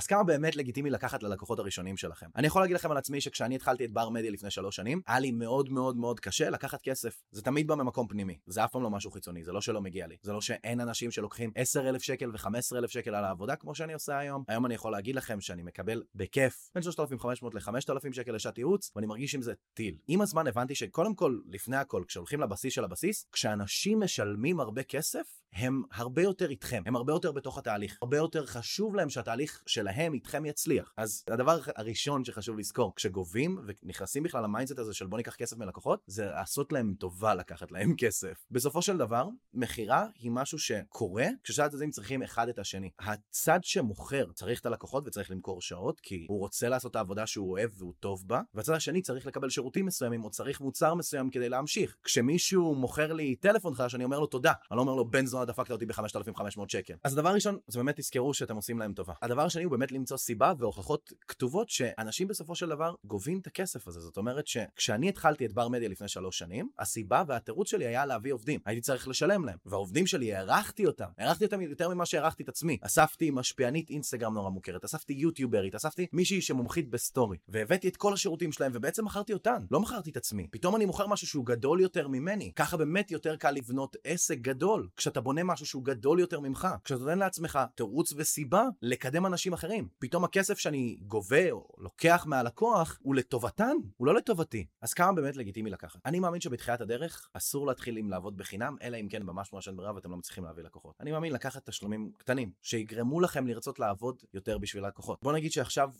אז 0.00 0.06
כמה 0.06 0.24
באמת 0.24 0.56
לגיטימי 0.56 0.90
לקחת 0.90 1.22
ללקוחות 1.22 1.58
הראשונים 1.58 1.96
שלכם? 1.96 2.26
אני 2.36 2.46
יכול 2.46 2.62
להגיד 2.62 2.76
לכם 2.76 2.90
על 2.90 2.96
עצמי 2.96 3.20
שכשאני 3.20 3.54
התחלתי 3.54 3.84
את 3.84 3.92
בר 3.92 4.08
מדיה 4.08 4.30
לפני 4.30 4.50
שלוש 4.50 4.76
שנים, 4.76 5.00
היה 5.06 5.18
לי 5.18 5.30
מאוד 5.30 5.70
מאוד 5.70 5.96
מאוד 5.96 6.20
קשה 6.20 6.50
לקחת 6.50 6.82
כסף. 6.82 7.22
זה 7.30 7.42
תמיד 7.42 7.66
בא 7.66 7.74
ממקום 7.74 8.08
פנימי, 8.08 8.38
זה 8.46 8.64
אף 8.64 8.72
פעם 8.72 8.82
לא 8.82 8.90
משהו 8.90 9.10
חיצוני, 9.10 9.44
זה 9.44 9.52
לא 9.52 9.60
שלא 9.60 9.80
מגיע 9.80 10.06
לי. 10.06 10.16
זה 10.22 10.32
לא 10.32 10.40
שאין 10.40 10.80
אנשים 10.80 11.10
שלוקחים 11.10 11.52
10,000 11.54 12.02
שקל 12.02 12.30
ו-15,000 12.30 12.88
שקל 12.88 13.14
על 13.14 13.24
העבודה 13.24 13.56
כמו 13.56 13.74
שאני 13.74 13.94
עושה 13.94 14.18
היום. 14.18 14.44
היום 14.48 14.66
אני 14.66 14.74
יכול 14.74 14.92
להגיד 14.92 15.14
לכם 15.14 15.40
שאני 15.40 15.62
מקבל 15.62 16.02
בכיף 16.14 16.70
בין 16.74 16.82
3,500 16.82 17.54
ל-5,000 17.54 18.12
שקל 18.12 18.32
לשעת 18.32 18.58
ייעוץ, 18.58 18.90
ואני 18.96 19.06
מרגיש 19.06 19.34
עם 19.34 19.42
זה 19.42 19.52
טיל. 19.74 19.96
עם 20.08 20.20
הזמן 20.20 20.46
הבנתי 20.46 20.74
שקודם 20.74 21.14
כל, 21.14 21.38
לפני 21.46 21.76
הכל, 21.76 22.04
כשהולכים 22.08 22.40
לבסיס 22.40 22.74
של 22.74 22.84
הבסיס, 22.84 23.26
כשאנשים 23.32 24.00
משלמים 24.00 24.60
הרבה 24.60 24.82
כסף, 24.82 25.40
הם 25.52 25.82
הרבה 25.92 26.22
יותר 26.22 26.50
איתכם, 26.50 26.82
הם 26.86 26.96
הרבה 26.96 27.12
יותר 27.12 27.32
בתוך 27.32 27.58
התהליך, 27.58 27.98
הרבה 28.02 28.16
יותר 28.16 28.46
חשוב 28.46 28.94
להם 28.94 29.10
שהתהליך 29.10 29.62
שלהם 29.66 29.89
איתכם 29.98 30.46
יצליח. 30.46 30.92
אז 30.96 31.24
הדבר 31.28 31.58
הראשון 31.76 32.24
שחשוב 32.24 32.58
לזכור, 32.58 32.92
כשגובים 32.96 33.58
ונכנסים 33.66 34.22
בכלל 34.22 34.42
ל 34.42 34.47
mindset 34.47 34.78
הזה 34.78 34.94
של 34.94 35.06
בוא 35.06 35.18
ניקח 35.18 35.34
כסף 35.34 35.56
מלקוחות, 35.56 36.02
זה 36.06 36.24
לעשות 36.24 36.72
להם 36.72 36.94
טובה 36.98 37.34
לקחת 37.34 37.72
להם 37.72 37.94
כסף. 37.98 38.46
בסופו 38.50 38.82
של 38.82 38.96
דבר, 38.96 39.28
מכירה 39.54 40.06
היא 40.18 40.30
משהו 40.30 40.58
שקורה 40.58 41.26
כששני 41.44 41.64
הצדדים 41.64 41.90
צריכים 41.90 42.22
אחד 42.22 42.48
את 42.48 42.58
השני. 42.58 42.90
הצד 42.98 43.58
שמוכר 43.62 44.32
צריך 44.34 44.60
את 44.60 44.66
הלקוחות 44.66 45.06
וצריך 45.06 45.30
למכור 45.30 45.62
שעות, 45.62 46.00
כי 46.00 46.26
הוא 46.28 46.38
רוצה 46.38 46.68
לעשות 46.68 46.90
את 46.90 46.96
העבודה 46.96 47.26
שהוא 47.26 47.50
אוהב 47.50 47.70
והוא 47.78 47.94
טוב 48.00 48.24
בה, 48.26 48.40
והצד 48.54 48.72
השני 48.72 49.02
צריך 49.02 49.26
לקבל 49.26 49.50
שירותים 49.50 49.86
מסוימים 49.86 50.24
או 50.24 50.30
צריך 50.30 50.60
מוצר 50.60 50.94
מסוים 50.94 51.30
כדי 51.30 51.48
להמשיך. 51.48 51.96
כשמישהו 52.04 52.74
מוכר 52.74 53.12
לי 53.12 53.36
טלפון 53.36 53.74
חדש, 53.74 53.94
אני 53.94 54.04
אומר 54.04 54.20
לו 54.20 54.26
תודה. 54.26 54.52
אני 54.70 54.76
לא 54.76 54.82
אומר 54.82 54.94
לו 54.94 55.10
בן 55.10 55.26
זונה 55.26 55.44
דפקת 55.44 55.70
אותי 55.70 55.86
ב-5,500 55.86 56.60
שקל. 56.68 56.94
אז 57.04 57.12
הדבר 57.12 57.34
ראשון, 57.34 57.58
זה 57.66 57.78
באמת 57.78 58.00
תזכרו 58.00 58.34
שאתם 58.34 58.56
עושים 58.56 58.78
להם 58.78 58.92
טובה. 58.92 59.14
הדבר 59.22 59.42
השני 59.42 59.64
הוא 59.64 59.72
באמת 59.80 59.92
למצוא 59.92 60.16
סיבה 60.16 60.52
והוכחות 60.58 61.12
כתובות 61.28 61.68
שאנשים 61.68 62.28
בסופו 62.28 62.54
של 62.54 62.68
דבר 62.68 62.94
גובים 63.04 63.38
את 63.38 63.46
הכסף 63.46 63.88
הזה. 63.88 64.00
זאת 64.00 64.16
אומרת 64.16 64.46
שכשאני 64.46 65.08
התחלתי 65.08 65.46
את 65.46 65.52
בר 65.52 65.68
מדיה 65.68 65.88
לפני 65.88 66.08
שלוש 66.08 66.38
שנים, 66.38 66.68
הסיבה 66.78 67.22
והתירוץ 67.26 67.70
שלי 67.70 67.86
היה 67.86 68.06
להביא 68.06 68.32
עובדים. 68.32 68.60
הייתי 68.64 68.80
צריך 68.80 69.08
לשלם 69.08 69.44
להם. 69.44 69.58
והעובדים 69.66 70.06
שלי, 70.06 70.34
הערכתי 70.34 70.86
אותם. 70.86 71.04
הערכתי 71.18 71.44
אותם 71.44 71.60
יותר 71.60 71.88
ממה 71.88 72.06
שהערכתי 72.06 72.42
את 72.42 72.48
עצמי. 72.48 72.78
אספתי 72.82 73.30
משפיענית 73.30 73.90
אינסטגרם 73.90 74.34
נורא 74.34 74.50
מוכרת, 74.50 74.84
אספתי 74.84 75.12
יוטיוברית, 75.12 75.74
אספתי 75.74 76.06
מישהי 76.12 76.40
שמומחית 76.40 76.90
בסטורי, 76.90 77.38
והבאתי 77.48 77.88
את 77.88 77.96
כל 77.96 78.12
השירותים 78.12 78.52
שלהם 78.52 78.72
ובעצם 78.74 79.04
מכרתי 79.04 79.32
אותן. 79.32 79.64
לא 79.70 79.80
מכרתי 79.80 80.10
את 80.10 80.16
עצמי. 80.16 80.48
פתאום 80.50 80.76
אני 80.76 80.84
מוכר 80.84 81.06
משהו 81.06 81.26
שהוא 81.26 81.46
גדול 81.46 81.80
יותר 81.80 82.08
ממני. 82.08 82.52
ככה 82.56 82.76
באמת 82.76 83.10
יותר 83.10 83.36
קל 83.36 83.50
לבנות 83.50 83.96
עסק 84.04 84.38
גדול. 84.38 84.88
כשאתה 84.96 85.20
בונה 85.20 85.44
משהו 85.44 85.66
שהוא 85.66 85.84
גדול 85.84 86.20
יותר 86.20 86.40
ממך. 86.40 86.68
כשאתה 86.84 87.00
נותן 87.00 87.18
לעצמך 87.18 87.58
תירוץ 87.74 88.12
וסיבה 88.16 88.64
לקדם 88.82 89.26
אנשים 89.26 89.54
אחרים. 89.60 89.88
פתאום 89.98 90.24
הכסף 90.24 90.58
שאני 90.58 90.96
גובה 91.06 91.50
או 91.50 91.66
לוקח 91.78 92.24
מהלקוח 92.26 92.98
הוא 93.02 93.14
לטובתן, 93.14 93.72
הוא 93.96 94.06
לא 94.06 94.14
לטובתי. 94.14 94.66
אז 94.80 94.94
כמה 94.94 95.12
באמת 95.12 95.36
לגיטימי 95.36 95.70
לקחת? 95.70 96.00
אני 96.06 96.20
מאמין 96.20 96.40
שבתחילת 96.40 96.80
הדרך 96.80 97.28
אסור 97.32 97.66
להתחיל 97.66 97.96
עם 97.96 98.10
לעבוד 98.10 98.36
בחינם, 98.36 98.76
אלא 98.82 98.96
אם 98.96 99.08
כן 99.08 99.22
ממש 99.22 99.52
ממש 99.52 99.68
אין 99.68 99.76
ברירה 99.76 99.94
ואתם 99.94 100.10
לא 100.10 100.16
מצליחים 100.16 100.44
להביא 100.44 100.64
לקוחות. 100.64 100.94
אני 101.00 101.12
מאמין 101.12 101.32
לקחת 101.32 101.68
תשלומים 101.68 102.12
קטנים, 102.16 102.52
שיגרמו 102.62 103.20
לכם 103.20 103.46
לרצות 103.46 103.78
לעבוד 103.78 104.22
יותר 104.34 104.58
בשביל 104.58 104.86
לקוחות. 104.86 105.18
בוא 105.22 105.32
נגיד 105.32 105.52
שעכשיו 105.52 105.90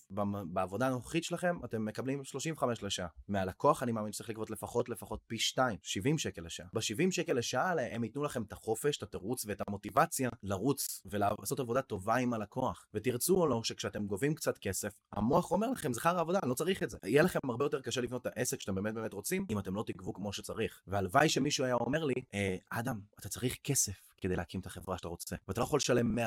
בעבודה 0.53 0.87
הנוכחית 0.87 1.25
שלכם 1.25 1.57
אתם 1.65 1.85
מקבלים 1.85 2.25
35 2.25 2.83
לשעה. 2.83 3.09
מהלקוח 3.29 3.83
אני 3.83 3.93
מאמין 3.93 4.13
שצריך 4.13 4.31
לגבות 4.31 4.51
לפחות 4.51 4.89
לפחות 4.89 5.21
פי 5.27 5.39
2, 5.39 5.79
70 5.83 6.19
שקל 6.19 6.43
לשעה. 6.43 6.67
ב-70 6.73 7.11
שקל 7.11 7.33
לשעה 7.33 7.75
הם 7.91 8.05
ייתנו 8.05 8.25
לכם 8.25 8.43
את 8.43 8.53
החופש, 8.53 8.97
את 8.97 9.03
התירוץ 9.03 9.45
ואת 9.47 9.61
המוטיבציה 9.69 10.31
לרוץ 10.43 11.03
ולעשות 11.07 11.61
עבודה 11.61 11.83
טובה 11.83 12.17
עם 12.17 12.33
הלקוח. 12.33 12.87
ותרצו 12.95 13.37
או 13.37 13.50
לא 13.51 13.65
שכשאתם 13.65 14.07
גובים 14.07 14.35
קצת 14.35 14.59
כסף, 14.59 14.93
המוח 15.13 15.51
אומר 15.51 15.71
לכם 15.71 15.93
זה 15.93 16.01
חרא 16.01 16.21
עבודה, 16.21 16.39
אני 16.43 16.49
לא 16.49 16.55
צריך 16.55 16.83
את 16.83 16.91
זה. 16.91 16.99
יהיה 17.05 17.23
לכם 17.23 17.39
הרבה 17.49 17.65
יותר 17.65 17.81
קשה 17.81 18.01
לבנות 18.01 18.27
את 18.27 18.33
העסק 18.37 18.61
שאתם 18.61 18.75
באמת 18.75 18.95
באמת 18.95 19.13
רוצים, 19.13 19.47
אם 19.51 19.59
אתם 19.59 19.75
לא 19.75 19.85
תגבו 19.87 20.13
כמו 20.15 20.33
שצריך. 20.33 20.81
והלוואי 20.87 21.29
שמישהו 21.29 21.65
היה 21.65 21.75
אומר 21.75 22.05
לי, 22.05 22.15
אה, 22.35 22.57
אדם, 22.71 23.01
אתה 23.19 23.29
צריך 23.29 23.57
כסף. 23.65 24.10
כדי 24.21 24.37
להקים 24.37 24.61
את 24.61 24.67
החברה 24.67 24.99
שאתה 24.99 25.09
רוצה. 25.09 25.37
ואתה 25.49 25.61
לא 25.61 25.65
יכול 25.65 25.77
לשלם 25.77 26.19
100% 26.19 26.23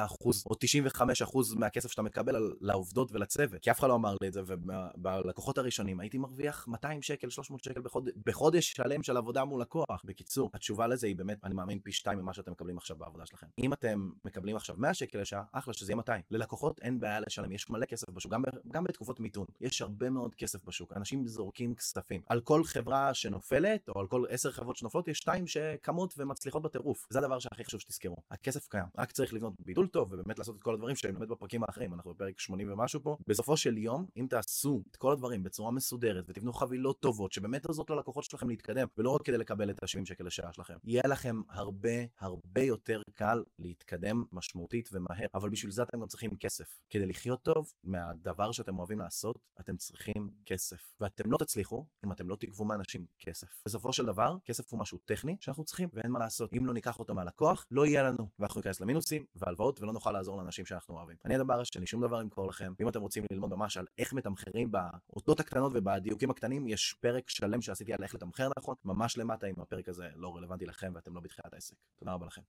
או 0.46 0.56
95% 0.96 1.60
מהכסף 1.60 1.92
שאתה 1.92 2.02
מקבל 2.02 2.36
על, 2.36 2.54
לעובדות 2.62 3.12
ולצוות, 3.12 3.62
כי 3.62 3.72
אף 3.72 3.80
אחד 3.80 3.88
לא 3.88 3.96
אמר 3.96 4.16
לי 4.22 4.28
את 4.28 4.34
זה, 4.34 4.42
ובלקוחות 4.46 5.58
הראשונים 5.58 6.00
הייתי 6.00 6.18
מרוויח 6.18 6.68
200 6.68 7.02
שקל, 7.02 7.30
300 7.30 7.64
שקל 7.64 7.82
בחוד... 7.82 8.10
בחודש 8.26 8.72
שלם 8.72 9.04
של 9.04 9.18
עבודה 9.18 9.46
מול 9.46 9.62
לקוח. 9.62 10.02
בקיצור, 10.06 10.50
התשובה 10.54 10.88
לזה 10.88 11.08
היא 11.08 11.16
באמת, 11.16 11.38
אני 11.44 11.54
מאמין 11.56 11.80
פי 11.80 11.92
2 11.92 12.20
ממה 12.20 12.34
שאתם 12.34 12.52
מקבלים 12.52 12.78
עכשיו 12.78 12.98
בעבודה 12.98 13.26
שלכם. 13.26 13.48
אם 13.60 13.74
אתם 13.74 14.10
מקבלים 14.26 14.56
עכשיו 14.56 14.76
100 14.80 14.94
שקל 14.94 15.22
לשעה, 15.22 15.44
אחלה 15.52 15.74
שזה 15.74 15.92
יהיה 15.92 15.96
200. 15.96 16.22
ללקוחות 16.32 16.80
אין 16.82 17.00
בעיה 17.00 17.20
לשלם, 17.20 17.52
יש 17.52 17.70
מלא 17.70 17.86
כסף 17.86 18.10
בשוק, 18.10 18.32
גם, 18.32 18.44
גם 18.72 18.84
בתקופות 18.84 19.20
מיתון. 19.20 19.46
יש 19.62 19.82
הרבה 19.82 20.10
מאוד 20.10 20.36
כסף 20.36 20.64
בשוק, 20.64 20.94
אנשים 20.96 21.28
זורקים 21.28 21.76
כספים. 21.76 22.22
על 22.30 22.42
כל 22.42 22.64
חברה 22.64 23.14
שנופלת, 23.14 23.90
או 23.90 24.00
על 24.00 24.08
כל 24.08 24.26
10 24.30 24.52
חברות 24.52 24.76
שנופלות, 24.76 25.08
יש 25.08 25.18
2 25.18 25.48
שקמות 25.48 26.14
ומצליחות 26.18 26.62
בטירוף. 26.62 27.08
זה 27.10 27.20
הדבר 27.20 27.40
שהכי 27.40 27.64
חשוב 27.64 27.82
שתזכרו. 27.84 28.16
הכסף 28.32 28.68
קיים, 28.68 28.86
רק 28.98 29.12
צריך 29.12 29.34
לבנות 29.34 29.54
בידול 29.60 29.88
טוב 29.88 30.12
ובאמת 30.12 30.40
לעשות 30.40 30.56
את 30.56 30.62
כל 30.62 30.74
הדברים 30.74 30.96
שאני 30.96 31.14
לומד 31.14 31.30
בפרקים 31.30 31.64
האחרים, 31.64 31.94
אנחנו 31.94 32.14
בפרק 32.14 32.40
80 32.40 32.72
ומשהו 32.72 33.04
פה. 33.04 33.18
בסופו 33.28 33.58
של 33.58 33.78
יום, 33.78 34.06
אם 34.18 34.28
תעשו 34.30 34.84
את 34.92 34.96
כל 34.96 35.12
הדברים 35.12 35.44
בצורה 35.44 35.72
מסודרת 35.72 36.26
ותבנו 36.28 36.54
חבילות 36.54 37.00
טובות 37.00 37.32
שבאמת 37.32 37.66
עוזרות 37.66 37.90
ללקוחות 37.90 38.24
שלכם 38.24 38.50
להתקדם, 38.50 38.88
ולא 38.98 39.10
רק 39.10 39.22
כדי 39.22 39.38
לקבל 39.38 39.70
את 39.70 39.84
ה-70 39.84 40.06
שקל 40.06 40.24
לשעה 40.24 40.54
שלכם, 40.54 40.78
יהיה 40.84 41.04
לכם 41.08 41.42
הרבה 41.50 41.90
הרבה 42.20 42.62
יותר 42.62 43.02
קל 43.14 43.44
להתקדם 43.60 44.24
משמעותית 44.32 44.90
ומהר. 44.94 45.28
אבל 45.34 45.50
בשביל 45.50 45.72
זה 45.72 45.84
אתם 45.84 46.00
גם 46.00 46.08
צריכים 46.08 46.36
כסף. 46.36 46.80
כדי 46.90 47.06
לחיות 47.06 47.42
טוב 47.42 47.72
מהדבר 47.84 48.52
שאתם 48.52 48.80
אוהבים 48.80 49.00
לעשות, 49.00 49.40
אתם 49.60 49.78
צריכים 49.78 50.30
כסף. 50.46 50.94
ואתם 51.00 51.32
לא 51.32 51.38
תצליחו 51.38 51.86
אם 52.06 52.12
אתם 52.12 52.30
לא 52.30 52.36
תגבו 52.36 52.66
מאנשים 52.66 53.06
כסף. 53.20 53.48
בסופו 53.66 53.94
של 53.94 54.06
דבר, 54.06 54.38
כסף 54.46 54.72
הוא 54.72 54.80
משהו 54.80 54.98
טכני 55.06 55.38
שאנחנו 55.40 55.64
צריכים 55.64 55.90
ואין 55.94 56.12
מה 56.12 56.20
לעשות. 56.20 56.54
אם 56.58 56.66
לא 56.66 56.74
ניקח 56.74 57.00
אותו 57.00 57.14
מהלקוח, 57.14 57.66
לא 57.74 57.86
יהיה 57.86 58.04
לנו, 58.04 58.28
ואנחנו 58.40 58.60
ניכנס 58.60 58.82
למינוסים 58.82 59.26
והלוואות 59.36 59.82
ולא 59.82 59.94
נוכל 59.94 60.12
לעזור 60.12 60.38
לאנשים 60.38 60.66
שאנחנו 60.66 60.96
אוהבים. 60.96 61.16
אני 61.26 61.36
אין 61.76 61.82
לי 61.82 61.88
שום 61.88 62.02
דבר 62.02 62.20
למכור 62.20 62.48
לכם, 62.48 62.74
ואם 62.80 62.90
אתם 62.90 63.02
רוצים 63.02 63.24
ללמוד 63.32 63.54
ממש 63.54 63.78
על 63.78 63.86
איך 63.98 64.14
מתמחרים 64.14 64.72
באותות 64.72 65.40
הקטנות 65.40 65.72
ובדיוקים 65.76 66.30
הקטנים, 66.30 66.68
יש 66.68 66.96
פרק 67.02 67.30
שלם 67.30 67.62
שעשיתי 67.62 67.94
על 67.94 68.04
איך 68.04 68.16
לתמחר 68.16 68.50
נכון, 68.58 68.76
ממש 68.86 69.18
למטה 69.18 69.48
אם 69.48 69.54
הפרק 69.58 69.90
הזה 69.90 70.08
לא 70.16 70.36
רלוונטי 70.36 70.66
לכם 70.66 70.92
ואתם 70.96 71.16
לא 71.16 71.22
בתחילת 71.22 71.54
העסק. 71.54 71.76
תודה 72.00 72.14
רבה 72.14 72.26
לכם. 72.26 72.42